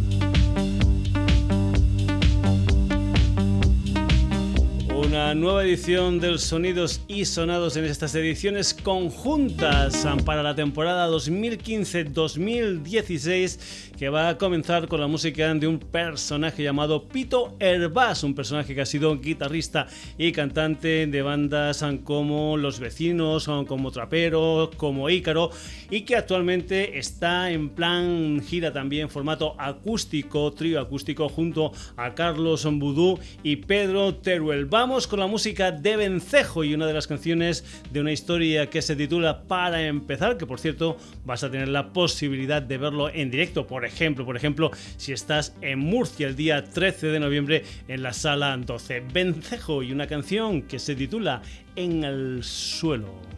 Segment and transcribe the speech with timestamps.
[5.17, 13.88] Una nueva edición del Sonidos y Sonados en estas ediciones conjuntas para la temporada 2015-2016
[13.98, 18.76] que va a comenzar con la música de un personaje llamado Pito Herbás, un personaje
[18.76, 19.88] que ha sido guitarrista
[20.20, 25.49] y cantante de bandas como Los Vecinos, como Trapero, como Ícaro,
[25.90, 32.65] y que actualmente está en plan gira también formato acústico, trío acústico, junto a Carlos
[32.65, 34.68] Vudú y Pedro Teruel.
[34.68, 38.82] Vamos con la música de Vencejo y una de las canciones de una historia que
[38.82, 43.32] se titula Para empezar, que por cierto vas a tener la posibilidad de verlo en
[43.32, 48.04] directo por ejemplo, por ejemplo, si estás en Murcia el día 13 de noviembre en
[48.04, 49.04] la sala 12.
[49.13, 51.41] Vencejo y una canción que se titula
[51.76, 53.37] En el suelo.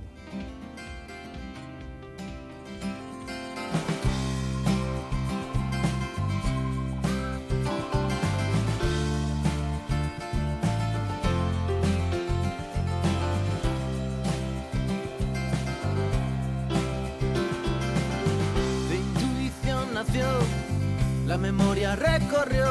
[21.30, 22.66] La memoria recorrió,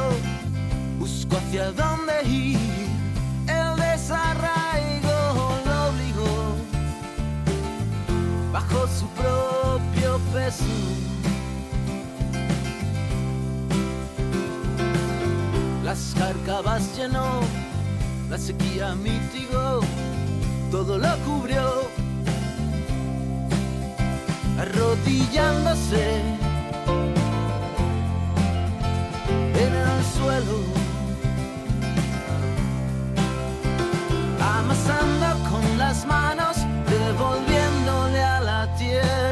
[0.99, 2.59] buscó hacia dónde ir,
[3.47, 6.57] el desarraigo lo obligó,
[8.53, 10.65] bajo su propio peso.
[15.85, 17.43] Las carcabas llenó,
[18.29, 19.83] la sequía mitigó,
[20.73, 21.89] todo lo cubrió,
[24.59, 26.48] arrodillándose
[30.03, 30.59] suelo,
[34.41, 36.57] amasando con las manos,
[36.89, 39.28] devolviéndole a la tierra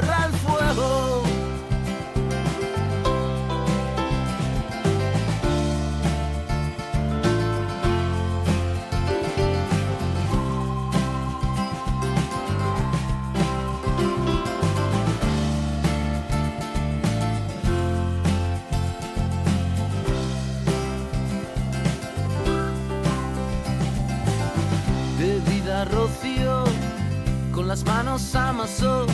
[27.96, 29.06] manos amasó,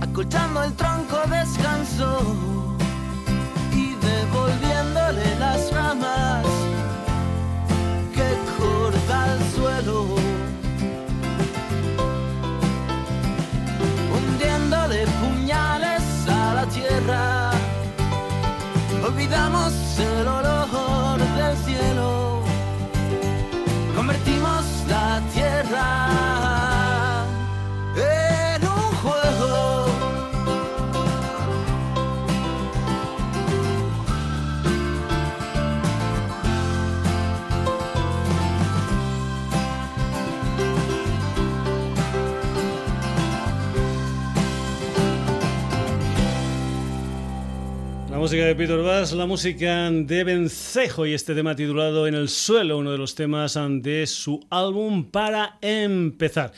[0.00, 2.12] acolchando el tronco descansó
[3.74, 6.46] y devolviéndole las ramas
[8.14, 9.98] que corta el suelo.
[14.14, 17.50] Hundiéndole puñales a la tierra,
[19.06, 19.89] olvidamos
[48.20, 52.76] música de Peter Bass, la música de Vencejo y este tema titulado En el suelo,
[52.76, 56.52] uno de los temas de su álbum para empezar.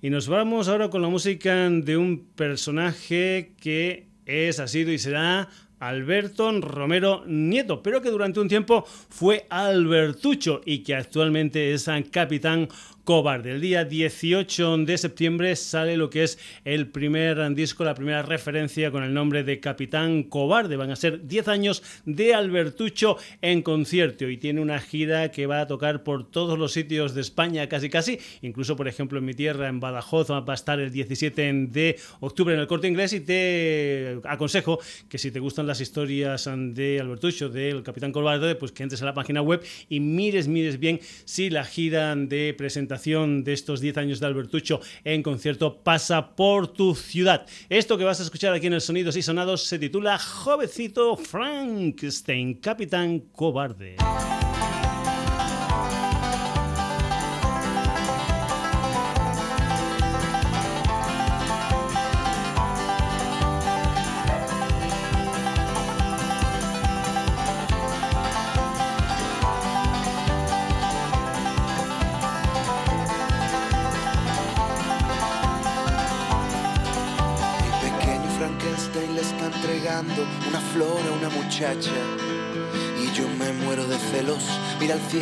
[0.00, 4.98] Y nos vamos ahora con la música de un personaje que es, ha sido y
[5.00, 5.48] será
[5.80, 12.68] Alberto Romero Nieto, pero que durante un tiempo fue Albertucho y que actualmente es capitán
[13.08, 13.52] Cobarde.
[13.52, 18.90] El día 18 de septiembre sale lo que es el primer disco, la primera referencia
[18.90, 20.76] con el nombre de Capitán Cobarde.
[20.76, 25.62] Van a ser 10 años de Albertucho en concierto y tiene una gira que va
[25.62, 29.32] a tocar por todos los sitios de España casi casi, incluso por ejemplo en mi
[29.32, 33.20] tierra, en Badajoz, va a estar el 17 de octubre en el corte inglés y
[33.20, 38.82] te aconsejo que si te gustan las historias de Albertucho, del Capitán Cobarde, pues que
[38.82, 43.52] entres a la página web y mires, mires bien si la gira de presentación de
[43.52, 47.46] estos 10 años de Albertucho en concierto pasa por tu ciudad.
[47.68, 52.54] Esto que vas a escuchar aquí en el Sonidos y Sonados se titula Jovencito Frankenstein,
[52.54, 53.96] Capitán Cobarde.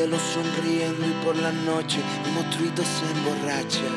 [0.06, 3.88] Cielo sonriendo y por la noche mi monstruito se emborracha.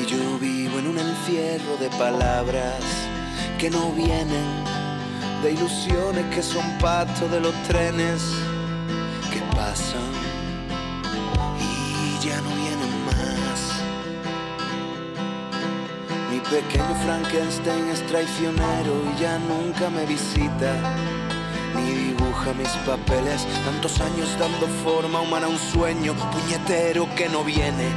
[0.00, 2.82] Y yo vivo en un encierro de palabras
[3.58, 4.46] que no vienen,
[5.42, 8.22] de ilusiones que son pasto de los trenes
[9.30, 10.10] que pasan
[11.58, 13.60] y ya no vienen más.
[16.30, 21.19] Mi pequeño Frankenstein es traicionero y ya nunca me visita
[21.84, 23.46] ni dibuja mis papeles.
[23.64, 27.88] Tantos años dando forma humana a un sueño puñetero que no viene.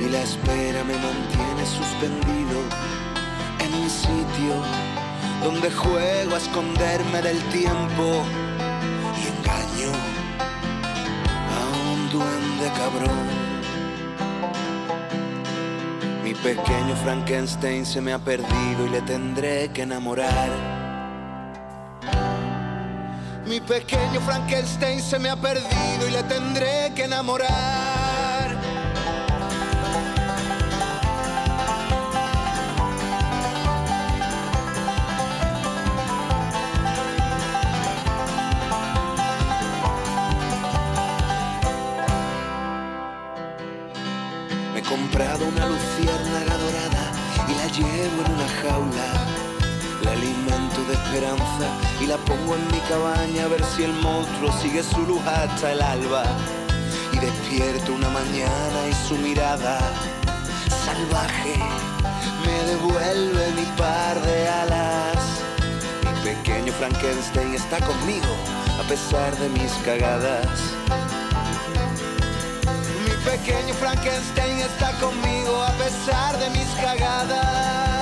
[0.00, 2.58] Y la espera me mantiene suspendido
[3.60, 4.54] en un sitio
[5.42, 8.24] donde juego a esconderme del tiempo
[9.18, 9.92] y engaño
[11.56, 13.48] a un duende cabrón.
[16.24, 20.77] Mi pequeño Frankenstein se me ha perdido y le tendré que enamorar.
[23.48, 27.77] Mi pequeño Frankenstein se me ha perdido y le tendré que enamorar.
[54.68, 56.24] Sigue su luz hasta el alba.
[57.12, 59.78] Y despierto una mañana y su mirada
[60.84, 61.56] salvaje
[62.44, 65.18] me devuelve mi par de alas.
[66.04, 68.34] Mi pequeño Frankenstein está conmigo
[68.78, 70.58] a pesar de mis cagadas.
[73.04, 77.97] Mi pequeño Frankenstein está conmigo a pesar de mis cagadas.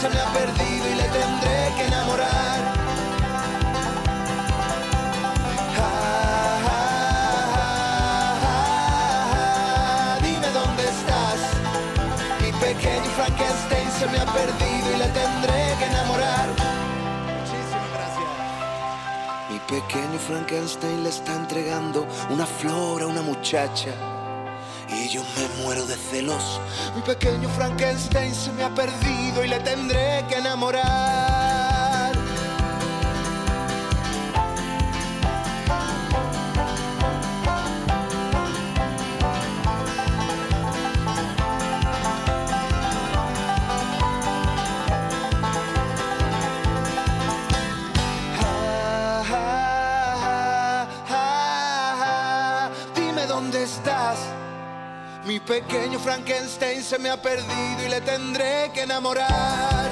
[0.00, 2.60] Se me ha perdido y le tendré que enamorar.
[10.22, 11.40] Dime dónde estás.
[12.40, 16.48] Mi pequeño Frankenstein se me ha perdido y le tendré que enamorar.
[16.48, 19.50] Muchísimas gracias.
[19.50, 24.19] Mi pequeño Frankenstein le está entregando una flor a una muchacha.
[25.10, 26.60] Yo me muero de celos.
[26.94, 31.39] Mi pequeño Frankenstein se me ha perdido y le tendré que enamorar.
[55.40, 59.90] Mi pequeño Frankenstein se me ha perdido y le tendré que enamorar.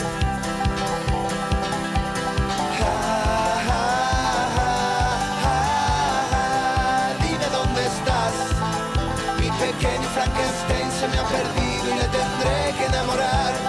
[7.23, 8.33] Dime dónde estás.
[9.41, 13.68] Mi pequeño Frankenstein se me ha perdido y le tendré que enamorar.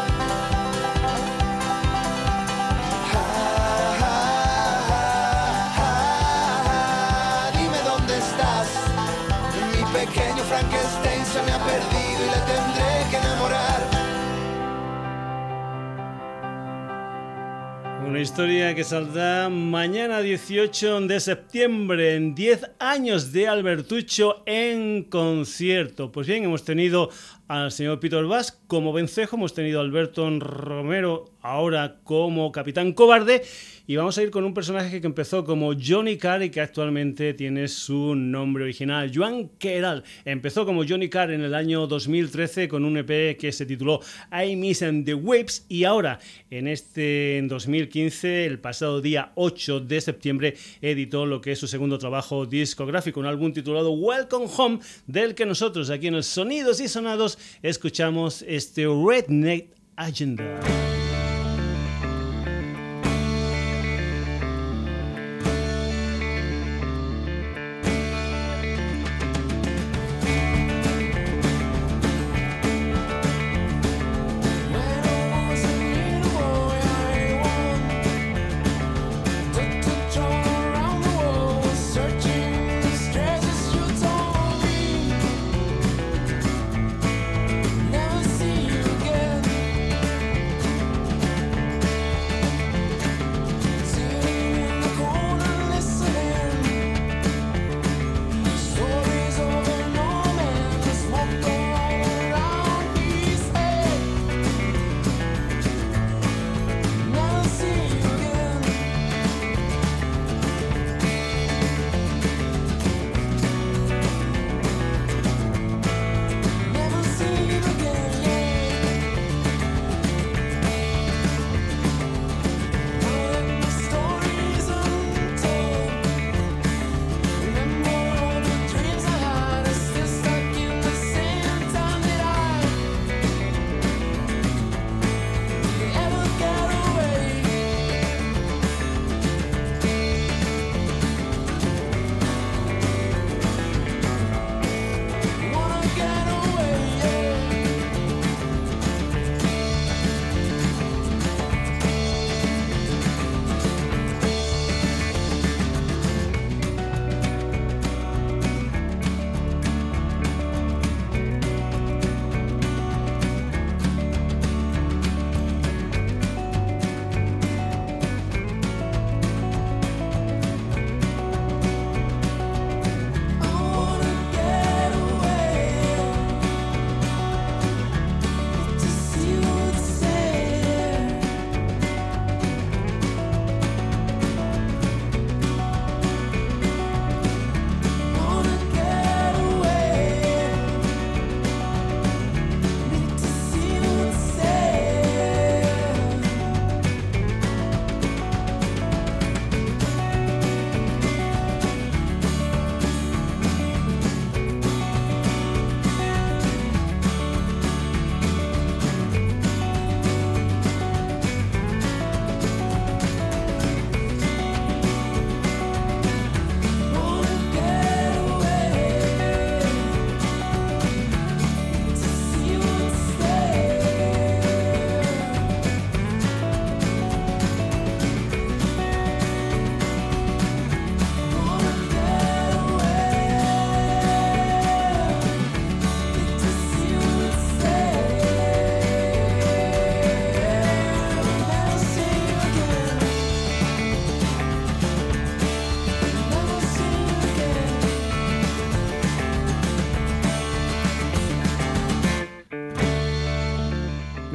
[18.21, 26.11] Historia que saldrá mañana 18 de septiembre, en 10 años de Albertucho en concierto.
[26.11, 27.11] Pues bien, hemos tenido
[27.47, 33.43] al señor Peter Bass como vencejo, hemos tenido a Alberto Romero ahora como capitán cobarde
[33.89, 37.33] y vamos a ir con un personaje que empezó como Johnny Carr y que actualmente
[37.33, 40.03] tiene su nombre original, Joan Queral.
[40.25, 43.99] Empezó como Johnny Carr en el año 2013 con un EP que se tituló
[44.31, 46.19] I Miss and the Waves y ahora
[46.51, 51.65] en este en 2015, el pasado día 8 de septiembre, editó lo que es su
[51.65, 56.79] segundo trabajo discográfico, un álbum titulado Welcome Home, del que nosotros aquí en el Sonidos
[56.79, 60.88] y Sonados escuchamos este Redneck Agenda.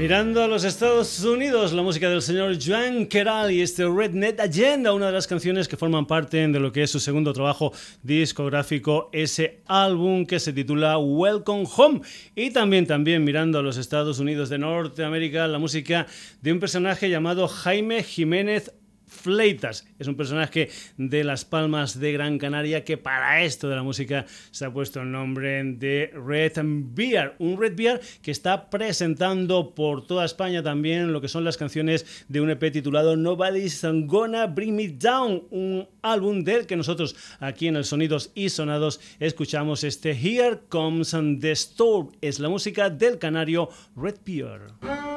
[0.04, 4.92] Mirando a los Estados Unidos, la música del señor Joan Keral y este Rednet Agenda,
[4.92, 9.08] una de las canciones que forman parte de lo que es su segundo trabajo discográfico,
[9.12, 12.02] ese álbum que se titula Welcome Home.
[12.34, 16.06] Y también, también mirando a los Estados Unidos de Norteamérica, la música
[16.42, 18.74] de un personaje llamado Jaime Jiménez
[19.14, 19.86] Fleitas.
[19.98, 24.26] Es un personaje de Las Palmas de Gran Canaria que para esto de la música
[24.50, 27.34] se ha puesto el nombre de Red Beer.
[27.38, 32.24] Un Red Beer que está presentando por toda España también lo que son las canciones
[32.28, 35.44] de un EP titulado Nobody's Gonna Bring Me Down.
[35.50, 41.14] Un álbum del que nosotros aquí en el Sonidos y Sonados escuchamos este Here Comes
[41.40, 42.10] the Storm.
[42.20, 45.13] Es la música del canario Red Beer.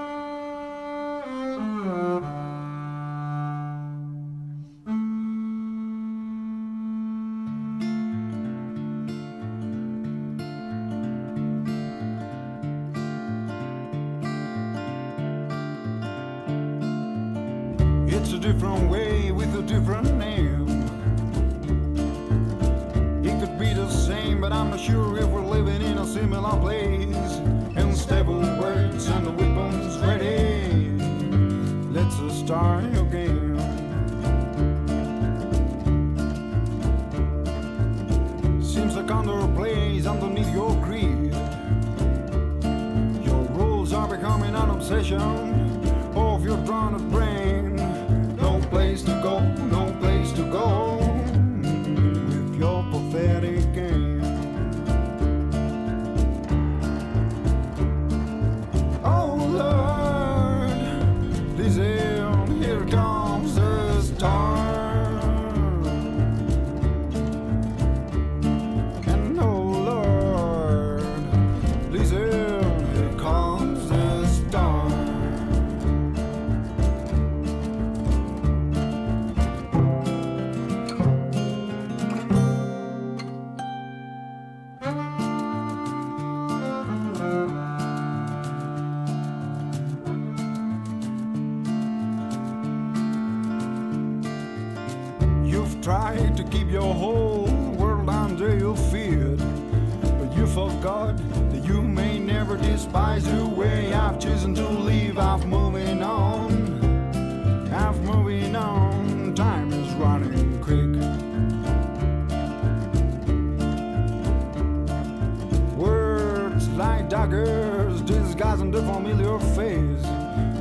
[116.78, 120.06] like daggers disguising the familiar face.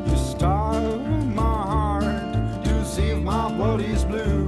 [0.08, 0.98] You stab
[1.34, 4.45] my heart to see if my blood is blue.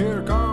[0.00, 0.49] Here comes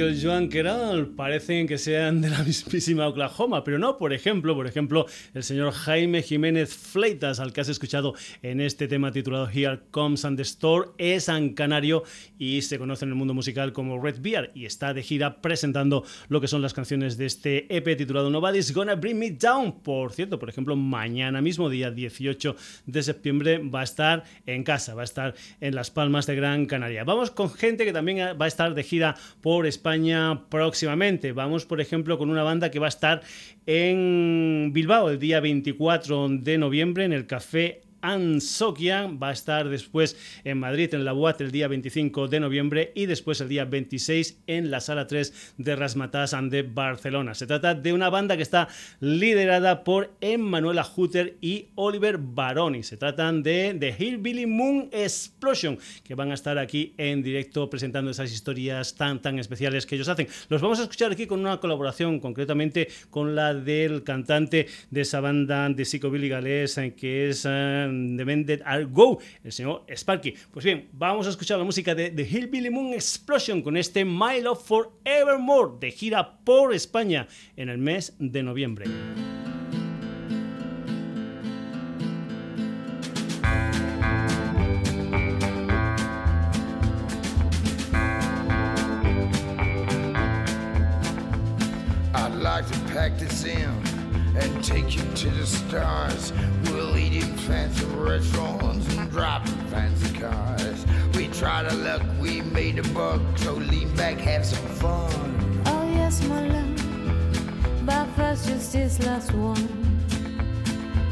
[0.00, 5.04] Joan Queral, parecen que sean de la mismísima Oklahoma, pero no, por ejemplo, por ejemplo,
[5.34, 10.24] el señor Jaime Jiménez Fleitas, al que has escuchado en este tema titulado Here Comes
[10.24, 12.02] and the Store, es an canario
[12.38, 16.02] y se conoce en el mundo musical como Red Beard y está de gira presentando
[16.28, 19.82] lo que son las canciones de este EP titulado Nobody's Gonna Bring Me Down.
[19.82, 24.94] Por cierto, por ejemplo, mañana mismo, día 18 de septiembre, va a estar en casa,
[24.94, 27.04] va a estar en Las Palmas de Gran Canaria.
[27.04, 29.89] Vamos con gente que también va a estar de gira por España
[30.48, 31.32] próximamente.
[31.32, 33.22] Vamos, por ejemplo, con una banda que va a estar
[33.66, 39.06] en Bilbao el día 24 de noviembre en el Café Ansokia.
[39.06, 43.06] Va a estar después en Madrid, en la UAT, el día 25 de noviembre y
[43.06, 47.34] después el día 26 en la Sala 3 de Rasmatas de Barcelona.
[47.34, 48.68] Se trata de una banda que está
[49.00, 52.82] liderada por Emmanuela Hutter y Oliver Baroni.
[52.82, 58.10] Se tratan de The Hillbilly Moon Explosion, que van a estar aquí en directo presentando
[58.10, 60.28] esas historias tan, tan especiales que ellos hacen.
[60.48, 65.20] Los vamos a escuchar aquí con una colaboración, concretamente con la del cantante de esa
[65.20, 67.46] banda de psicobilly galés, que es...
[67.48, 70.34] Eh, de Vended Are Go, el señor Sparky.
[70.50, 74.40] Pues bien, vamos a escuchar la música de The Hillbilly Moon Explosion con este My
[74.42, 77.26] Love Forevermore de gira por España
[77.56, 78.86] en el mes de noviembre.
[94.36, 96.32] And take you to the stars.
[96.64, 100.86] We'll eat in fancy restaurants and drive in fancy cars.
[101.14, 105.62] We tried our luck, we made a buck, so lean back, have some fun.
[105.66, 109.68] Oh yes, my love, but first just this last one.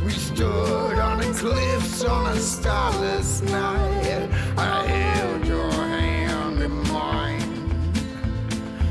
[0.05, 4.29] We stood on the cliffs on a starless night.
[4.57, 8.15] I held your hand in mine.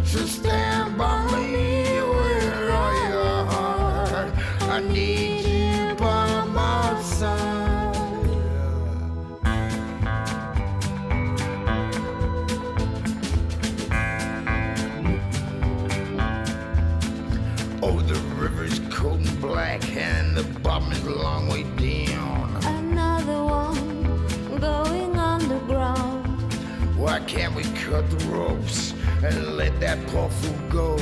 [0.05, 1.86] So stand by me.
[21.07, 22.57] A long way down.
[22.65, 26.25] Another one going underground.
[26.97, 28.93] Why can't we cut the ropes
[29.23, 30.97] and let that poor fool go?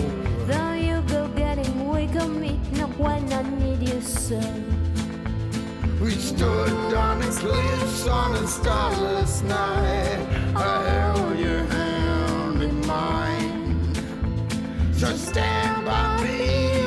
[0.46, 4.40] Though you go getting weak on me, not when I need you so.
[6.00, 10.20] We stood on the cliffs on a starless night.
[10.56, 13.96] I held your hand in mine.
[14.94, 16.85] So stand by me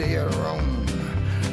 [0.00, 0.60] this day.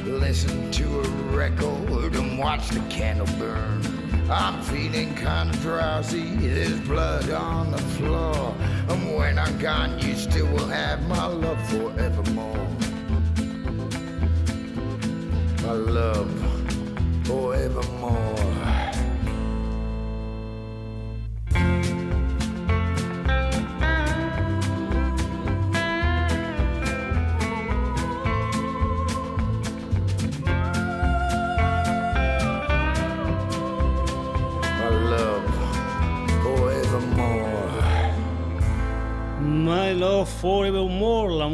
[0.06, 3.82] Listen to a record and watch the candle burn.
[4.30, 8.54] I'm feeling kinda drowsy, there's blood on the floor.
[8.90, 12.68] And when I'm gone, you still will have my love forevermore.
[15.64, 16.32] My love
[17.26, 18.47] forevermore.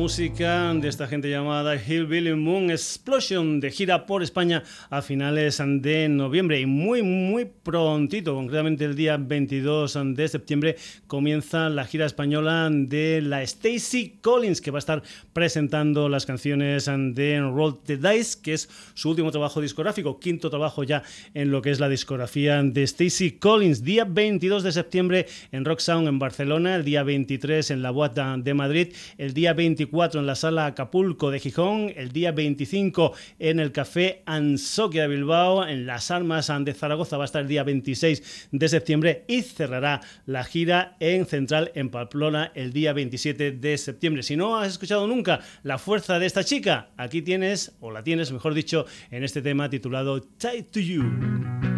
[0.04, 6.10] Música de esta gente llamada Hillbilly Moon Explosion, de gira por España a finales de
[6.10, 6.60] noviembre.
[6.60, 10.76] Y muy, muy prontito, concretamente el día 22 de septiembre,
[11.08, 16.86] comienza la gira española de la Stacy Collins, que va a estar presentando las canciones
[16.86, 21.62] de Roll the Dice, que es su último trabajo discográfico, quinto trabajo ya en lo
[21.62, 23.86] que es la discografía de Stacy Collins.
[23.86, 28.36] Día 22 de septiembre en Rock Sound en Barcelona, el día 23 en la Boata
[28.38, 33.60] de Madrid, el día 24 en la Sala Acapulco de Gijón, el día 25 en
[33.60, 37.64] el Café Ansoquia de Bilbao, en Las Armas de Zaragoza va a estar el día
[37.64, 43.78] 26 de septiembre y cerrará la gira en Central en Pamplona el día 27 de
[43.78, 44.24] septiembre.
[44.24, 48.32] Si no has escuchado nunca la fuerza de esta chica, aquí tienes, o la tienes,
[48.32, 51.73] mejor dicho, en este tema titulado Tied to You.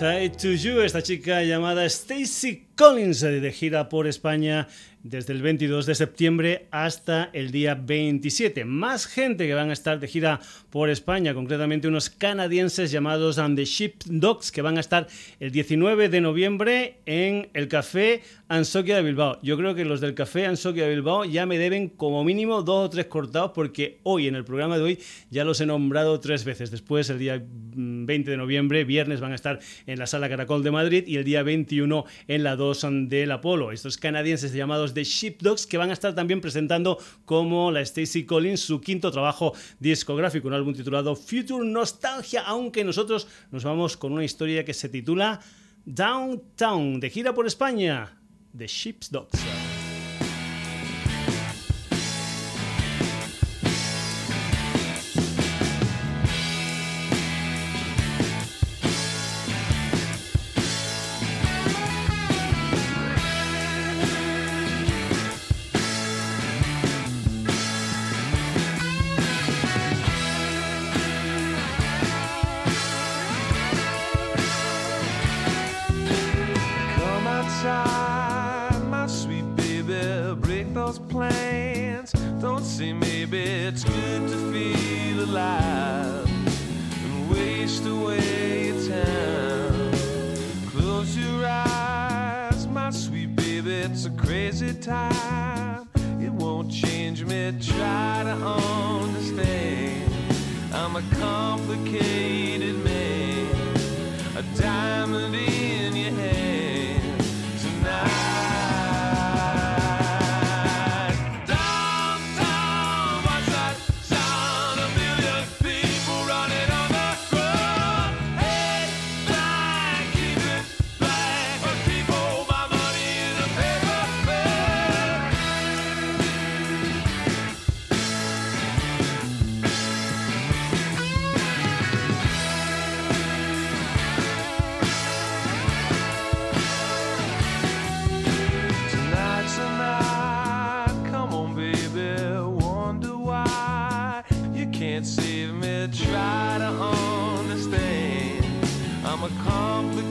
[0.00, 4.66] Tied to You, esta chica llamada Stacy Collins de gira por España
[5.02, 8.64] desde el 22 de septiembre hasta el día 27.
[8.64, 10.40] Más gente que van a estar de gira
[10.70, 15.08] por España, concretamente unos canadienses llamados And the Ship Dogs, que van a estar
[15.40, 19.38] el 19 de noviembre en el Café Ansoquia de Bilbao.
[19.42, 22.86] Yo creo que los del Café Ansoquia de Bilbao ya me deben como mínimo dos
[22.86, 24.98] o tres cortados, porque hoy, en el programa de hoy,
[25.30, 26.70] ya los he nombrado tres veces.
[26.70, 30.70] Después, el día 20 de noviembre, viernes, van a estar en la Sala Caracol de
[30.70, 35.02] Madrid y el día 21 en la 2 los del Apolo, estos canadienses llamados The
[35.02, 40.46] Sheepdogs, que van a estar también presentando como la Stacy Collins su quinto trabajo discográfico,
[40.46, 45.40] un álbum titulado Future Nostalgia, aunque nosotros nos vamos con una historia que se titula
[45.84, 48.16] Downtown, de gira por España,
[48.56, 49.49] The Sheepdogs.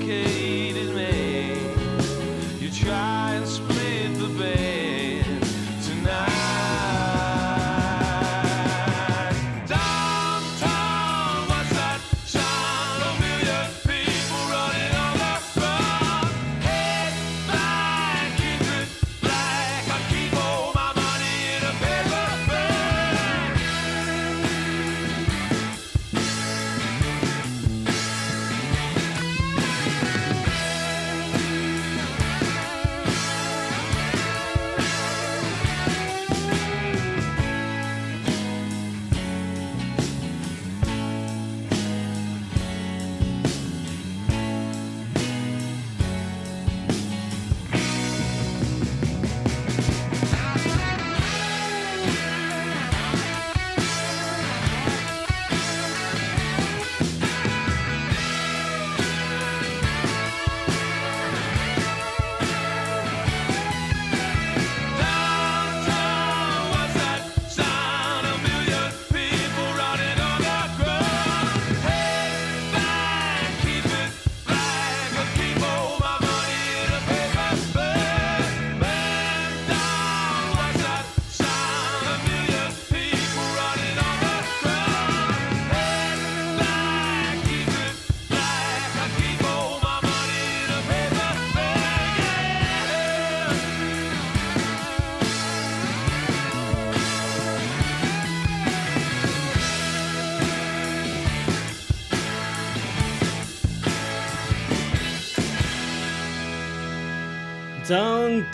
[0.10, 0.49] hey.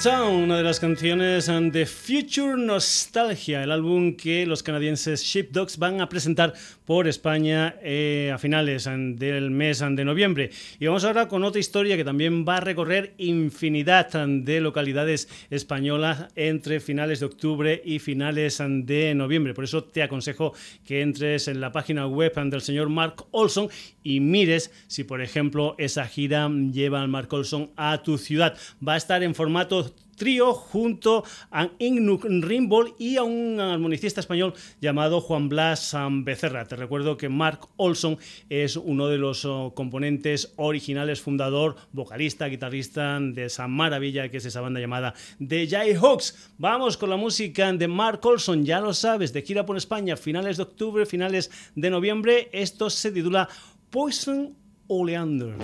[0.04, 6.02] Downtown, una de las canciones de Future Nostalgia, el álbum que los canadienses Sheepdogs van
[6.02, 6.54] a presentar
[6.86, 10.52] por España eh, a finales del mes de noviembre.
[10.80, 16.28] Y vamos ahora con otra historia que también va a recorrer infinidad de localidades españolas
[16.36, 19.54] entre finales de octubre y finales de noviembre.
[19.54, 20.54] Por eso te aconsejo
[20.86, 23.70] que entres en la página web del señor Mark Olson
[24.04, 28.58] y mires si, por ejemplo, esa gira lleva al Mark Olson a tu ciudad.
[28.86, 34.54] Va a estar en formato trío junto a Ignuk Rimbol y a un armonicista español
[34.82, 36.66] llamado Juan Blas Becerra.
[36.66, 38.18] Te recuerdo que Mark Olson
[38.50, 44.46] es uno de los oh, componentes originales, fundador, vocalista, guitarrista de esa maravilla que es
[44.46, 45.14] esa banda llamada
[45.46, 46.54] The Jayhawks.
[46.58, 50.58] Vamos con la música de Mark Olson, ya lo sabes, de gira por España, finales
[50.58, 52.50] de octubre, finales de noviembre.
[52.52, 53.50] Esto se titula
[53.90, 54.56] Poison
[54.88, 55.56] Oleander.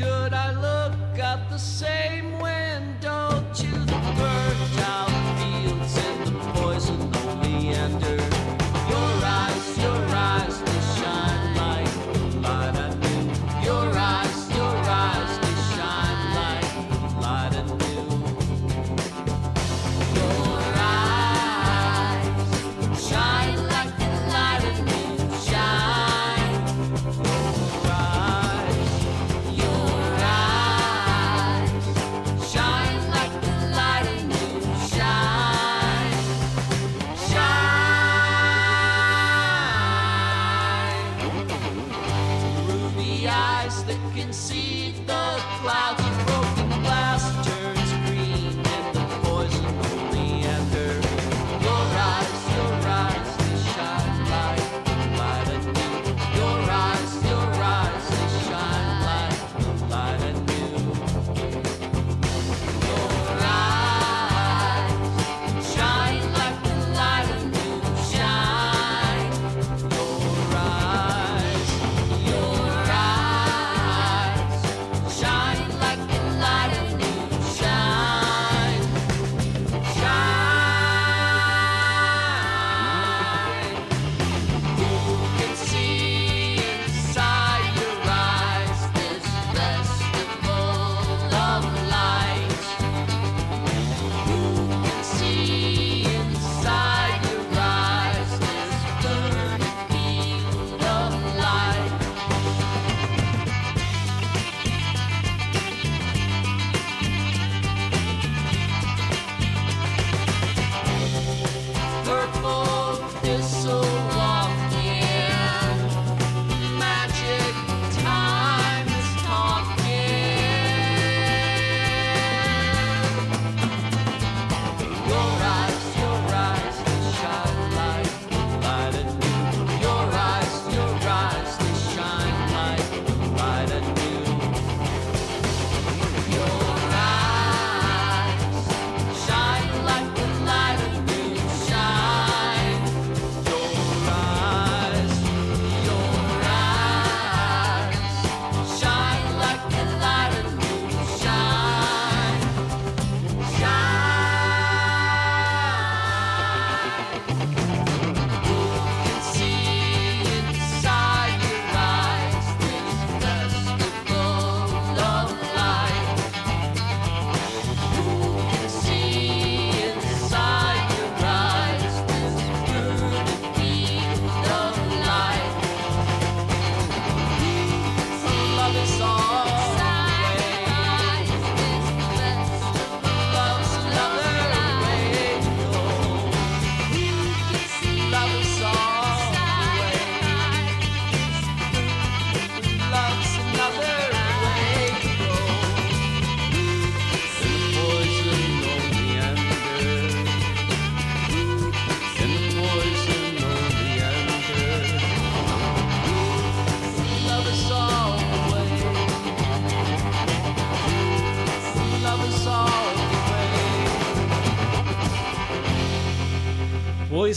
[0.00, 6.39] Should I look out the same window to the burnt out fields and the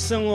[0.04, 0.28] são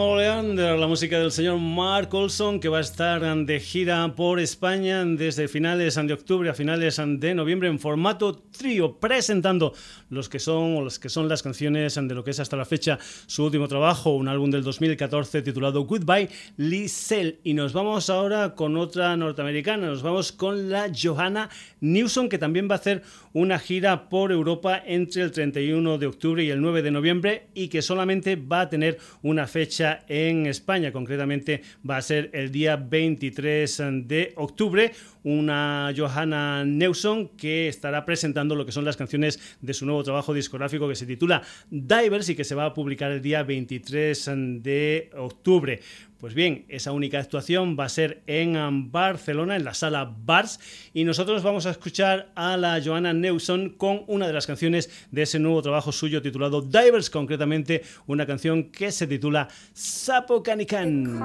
[0.88, 5.96] Música del señor Mark Olson, que va a estar de gira por España desde finales
[5.96, 9.74] de octubre a finales de noviembre en formato trío, presentando
[10.08, 12.64] los que son o las que son las canciones de lo que es hasta la
[12.64, 17.38] fecha su último trabajo, un álbum del 2014 titulado Goodbye Lisel.
[17.44, 22.66] Y nos vamos ahora con otra norteamericana, nos vamos con la Johanna Newson, que también
[22.66, 23.02] va a hacer
[23.34, 27.68] una gira por Europa entre el 31 de octubre y el 9 de noviembre y
[27.68, 32.76] que solamente va a tener una fecha en España, concretamente va a ser el día
[32.76, 34.92] 23 de octubre,
[35.24, 40.32] una Johanna Newson que estará presentando lo que son las canciones de su nuevo trabajo
[40.32, 44.30] discográfico que se titula Divers y que se va a publicar el día 23
[44.62, 45.80] de octubre.
[46.20, 50.58] Pues bien, esa única actuación va a ser en Barcelona, en la sala Bars,
[50.92, 55.22] y nosotros vamos a escuchar a la Johanna Newson con una de las canciones de
[55.22, 61.20] ese nuevo trabajo suyo titulado Divers, concretamente una canción que se titula Sapo Canican.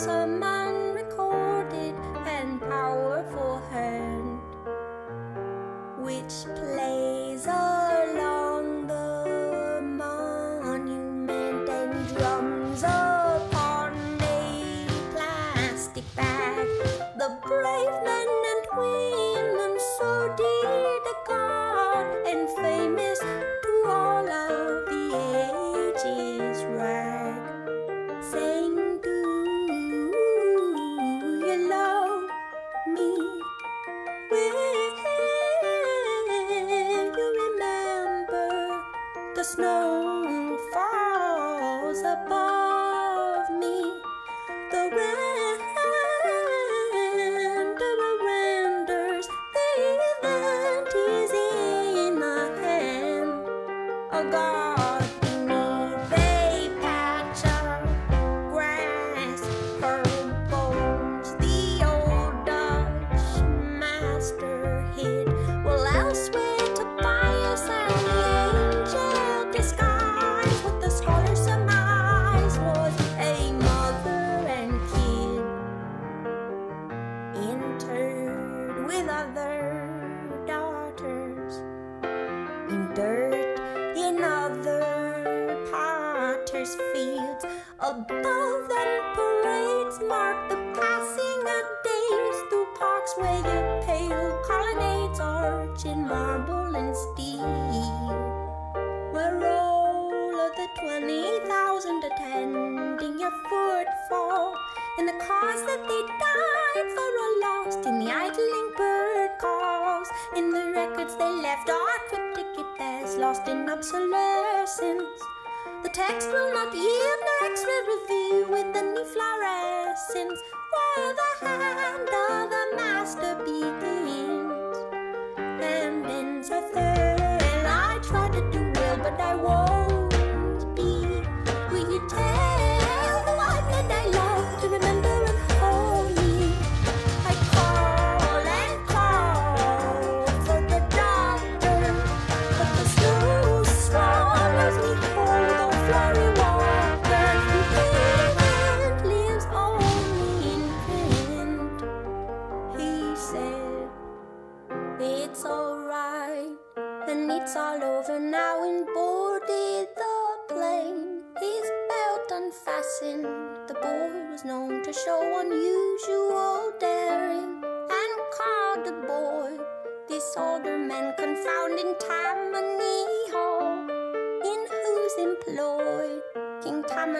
[0.00, 0.59] summer.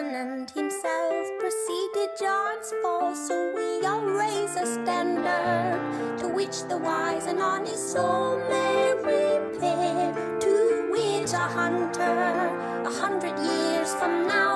[0.01, 3.13] Tamanand himself preceded John's fall.
[3.13, 10.39] So we all raise a standard to which the wise and honest soul may repair.
[10.39, 12.17] To which a hunter
[12.83, 14.50] a hundred years from now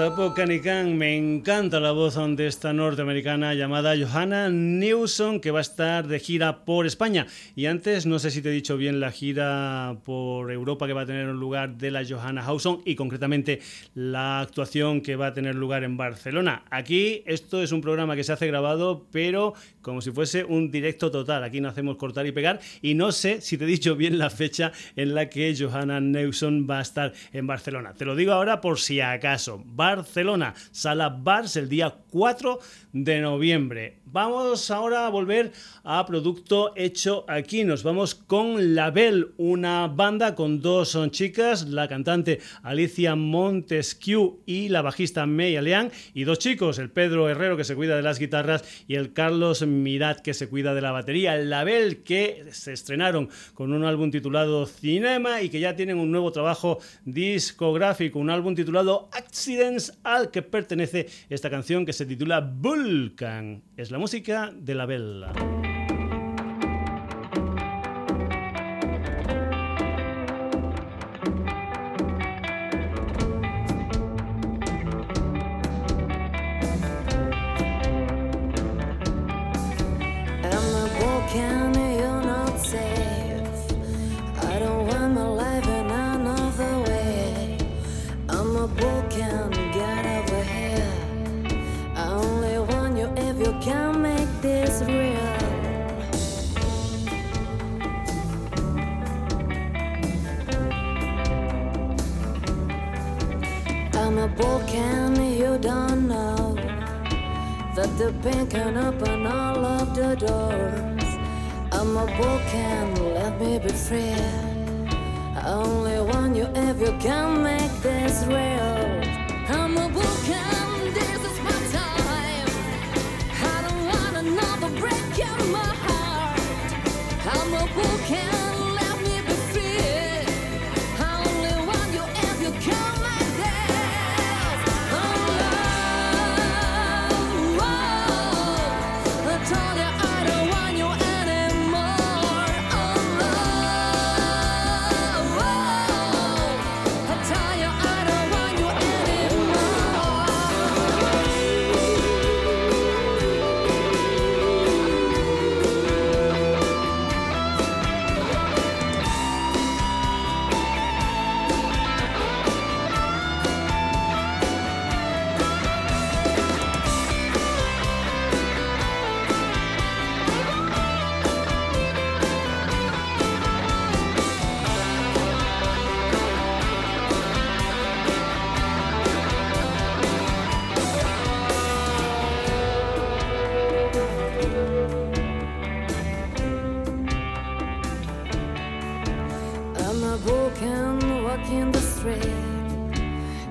[0.00, 6.18] Me encanta la voz de esta norteamericana llamada Johanna Newson, que va a estar de
[6.18, 7.26] gira por España.
[7.54, 11.02] Y antes, no sé si te he dicho bien la gira por Europa que va
[11.02, 13.60] a tener lugar de la Johanna Hauson y concretamente
[13.94, 16.64] la actuación que va a tener lugar en Barcelona.
[16.70, 21.10] Aquí esto es un programa que se hace grabado, pero como si fuese un directo
[21.10, 21.44] total.
[21.44, 24.30] Aquí no hacemos cortar y pegar y no sé si te he dicho bien la
[24.30, 27.92] fecha en la que Johanna Newson va a estar en Barcelona.
[27.92, 29.62] Te lo digo ahora por si acaso.
[29.96, 32.58] Barcelona, Sala Bars, el día 4
[32.92, 34.00] de noviembre.
[34.04, 35.52] Vamos ahora a volver
[35.84, 37.62] a producto hecho aquí.
[37.62, 44.68] Nos vamos con Label, una banda con dos son chicas, la cantante Alicia Montesquieu y
[44.68, 48.18] la bajista May Aleán, y dos chicos, el Pedro Herrero que se cuida de las
[48.18, 51.36] guitarras y el Carlos Mirat que se cuida de la batería.
[51.36, 56.32] Label que se estrenaron con un álbum titulado Cinema y que ya tienen un nuevo
[56.32, 63.62] trabajo discográfico, un álbum titulado Accidents al que pertenece esta canción que se titula Vulcan.
[63.76, 65.32] Es la música de la Bella.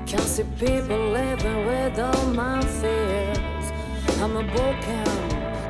[0.09, 3.71] Can see people living with all my fears.
[4.19, 5.05] I'm a broken,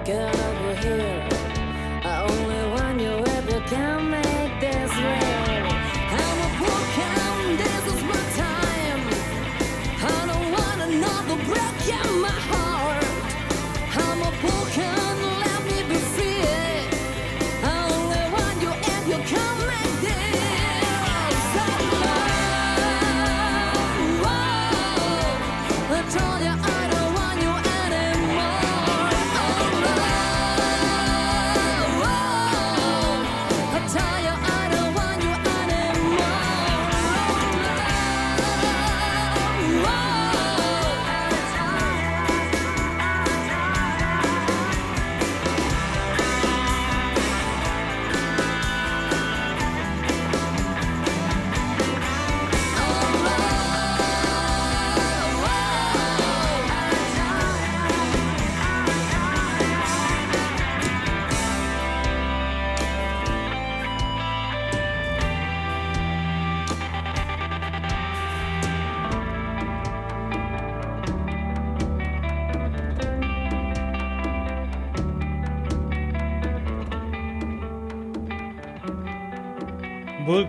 [0.05, 1.27] get over here.
[2.05, 4.28] I only want you if you can make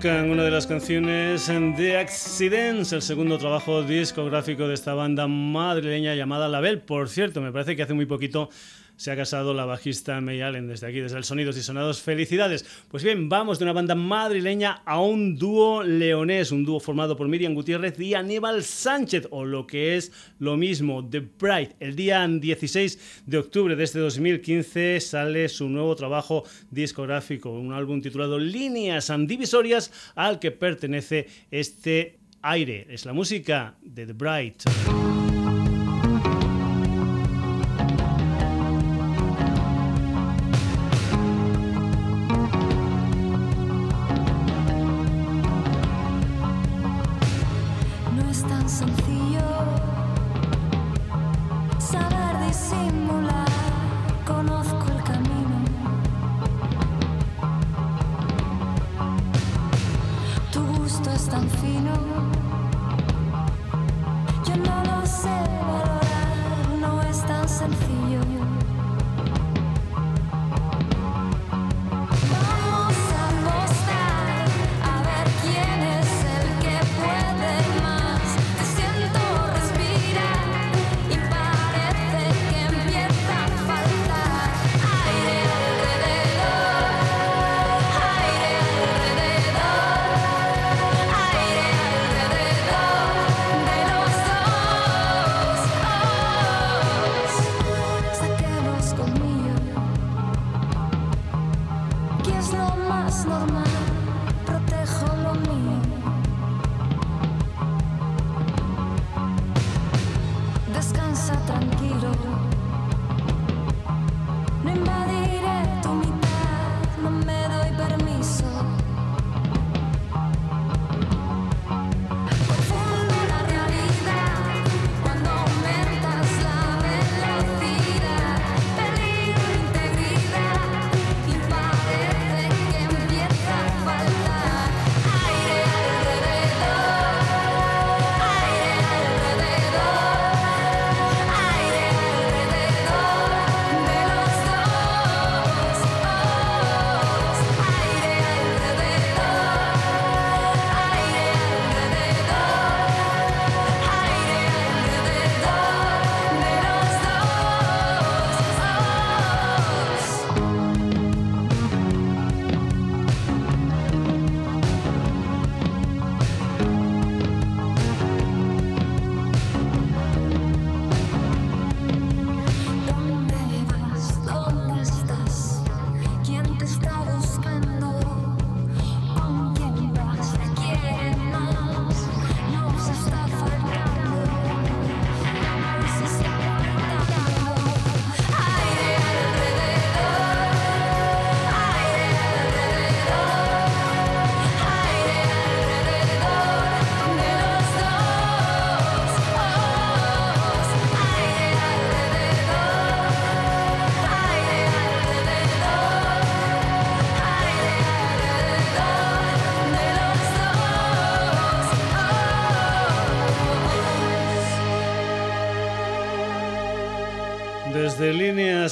[0.03, 6.49] Una de las canciones de Accidents, el segundo trabajo discográfico de esta banda madrileña llamada
[6.49, 6.81] Label.
[6.81, 8.49] Por cierto, me parece que hace muy poquito
[9.01, 12.03] se ha casado la bajista May Allen desde aquí, desde el Sonidos y Sonados.
[12.03, 12.67] ¡Felicidades!
[12.91, 17.27] Pues bien, vamos de una banda madrileña a un dúo leonés, un dúo formado por
[17.27, 21.71] Miriam Gutiérrez y Aníbal Sánchez, o lo que es lo mismo, The Bright.
[21.81, 28.03] El día 16 de octubre de este 2015 sale su nuevo trabajo discográfico, un álbum
[28.03, 32.87] titulado Líneas Divisorias, al que pertenece este aire.
[32.91, 35.20] Es la música de The Bright.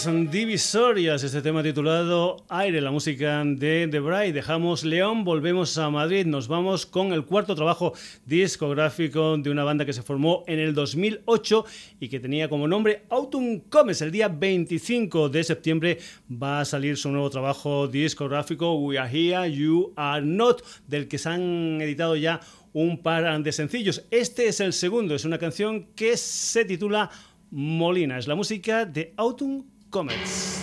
[0.07, 4.32] Líneas divisorias, este tema titulado Aire, la música de The Bride.
[4.32, 7.94] Dejamos León, volvemos a Madrid, nos vamos con el cuarto trabajo
[8.24, 11.64] discográfico de una banda que se formó en el 2008
[11.99, 14.01] y que tenía como nombre Autumn Comes.
[14.03, 15.99] El día 25 de septiembre
[16.30, 21.18] va a salir su nuevo trabajo discográfico We Are Here, You Are Not, del que
[21.18, 22.40] se han editado ya
[22.72, 24.05] un par de sencillos.
[24.12, 27.11] Este es el segundo, es una canción que se titula
[27.51, 28.18] Molina.
[28.18, 30.58] Es la música de Autumn Comets.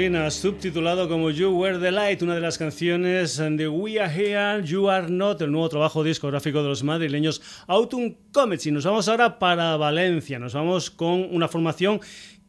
[0.00, 4.88] Subtitulado como You Were the Light, una de las canciones de We Are Here, You
[4.88, 8.64] Are Not, el nuevo trabajo discográfico de los madrileños Autumn Comets.
[8.64, 12.00] Y nos vamos ahora para Valencia, nos vamos con una formación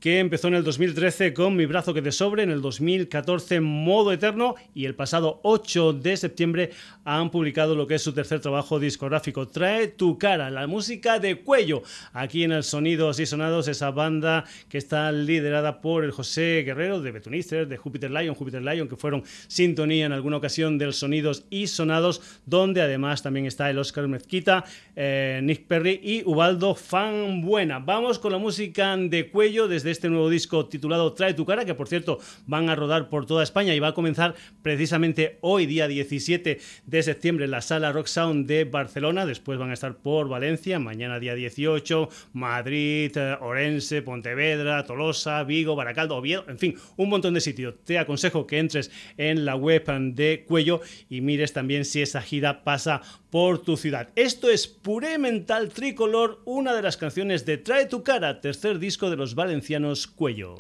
[0.02, 4.12] que empezó en el 2013 con Mi brazo que te sobre, en el 2014 Modo
[4.12, 6.72] Eterno y el pasado 8 de septiembre
[7.06, 11.41] han publicado lo que es su tercer trabajo discográfico, Trae tu cara, la música de
[11.41, 11.84] cuello,
[12.14, 16.99] aquí en el Sonidos y Sonados, esa banda que está liderada por el José Guerrero
[16.99, 21.45] de Betunister, de Jupiter Lion, Jupiter Lion, que fueron sintonía en alguna ocasión del Sonidos
[21.52, 27.41] y Sonados, donde además también está el Oscar Mezquita, eh, Nick Perry y Ubaldo Fan
[27.41, 27.78] Buena.
[27.78, 31.74] Vamos con la música de cuello desde este nuevo disco titulado Trae tu cara, que
[31.74, 35.88] por cierto van a rodar por toda España y va a comenzar precisamente hoy, día
[35.88, 39.26] 17 de septiembre, en la sala Rock Sound de Barcelona.
[39.26, 45.76] Después van a estar por Valencia, mañana día 18, Madrid, eh, Orense, Pontevedra, Tolosa, Vigo,
[45.76, 47.76] Baracaldo, Oviedo, en fin, un montón de sitios.
[47.84, 49.82] Te aconsejo que entres en la web
[50.14, 54.09] de Cuello y mires también si esa gira pasa por tu ciudad.
[54.15, 59.09] Esto es Puré Mental Tricolor, una de las canciones de Trae tu cara, tercer disco
[59.09, 60.55] de los valencianos Cuello.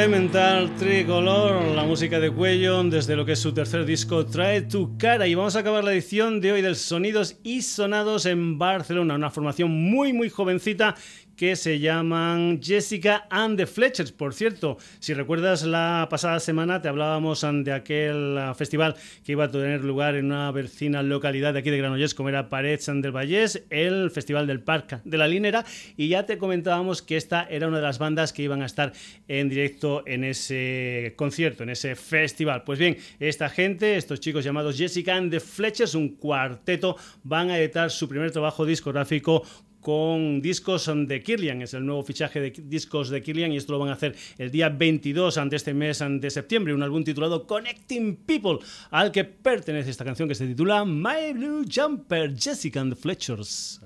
[0.00, 4.62] Puré Mental Tricolor, la música de Cuello desde lo que es su tercer disco Trae
[4.62, 5.26] tu cara.
[5.26, 9.28] Y vamos a acabar la edición de hoy del Sonidos y Sonados en Barcelona, una
[9.28, 10.94] formación muy muy jovencita
[11.40, 14.12] que se llaman Jessica and the Fletchers.
[14.12, 19.44] Por cierto, si recuerdas la pasada semana te hablábamos de aquel ah, festival que iba
[19.44, 23.10] a tener lugar en una vecina localidad de aquí de Granollers, como era Parets del
[23.10, 25.64] Vallés, el Festival del Parque de la Linera,
[25.96, 28.92] y ya te comentábamos que esta era una de las bandas que iban a estar
[29.26, 32.64] en directo en ese concierto, en ese festival.
[32.64, 37.58] Pues bien, esta gente, estos chicos llamados Jessica and the Fletchers, un cuarteto, van a
[37.58, 39.42] editar su primer trabajo discográfico
[39.80, 43.78] con discos de Kirlian, es el nuevo fichaje de discos de Kirlian y esto lo
[43.78, 48.16] van a hacer el día 22 ante este mes de septiembre, un álbum titulado Connecting
[48.26, 48.58] People,
[48.90, 53.80] al que pertenece esta canción que se titula My Blue Jumper, Jessica and the Fletchers.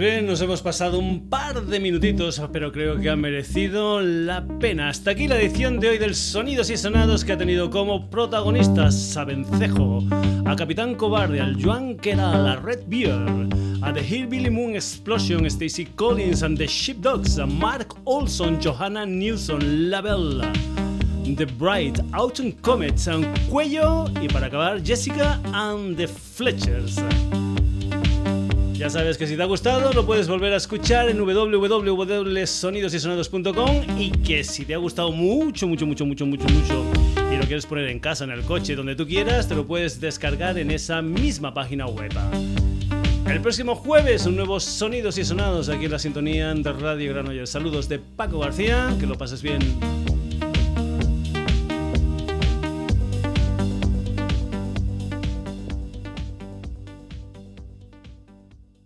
[0.00, 4.88] Bien, nos hemos pasado un par de minutitos, pero creo que ha merecido la pena.
[4.88, 9.14] Hasta aquí la edición de hoy del Sonidos y Sonados que ha tenido como protagonistas
[9.18, 9.26] a
[10.46, 15.84] a Capitán Cobarde, al Joan Keral, a Red Beard, a The Hillbilly Moon Explosion, Stacy
[15.84, 20.50] Collins and the Sheepdogs, a Mark Olson, Johanna Nilsson, La Bella.
[21.36, 26.96] The Bright, Autumn Comets, and Cuello y para acabar Jessica and the Fletchers.
[28.80, 34.10] Ya sabes que si te ha gustado lo puedes volver a escuchar en www.sonidosysonados.com y
[34.10, 36.86] que si te ha gustado mucho, mucho, mucho, mucho, mucho, mucho
[37.30, 40.00] y lo quieres poner en casa, en el coche, donde tú quieras, te lo puedes
[40.00, 42.10] descargar en esa misma página web.
[43.28, 47.50] El próximo jueves, un nuevo Sonidos y Sonados aquí en la sintonía de Radio Granollers.
[47.50, 49.58] Saludos de Paco García, que lo pases bien.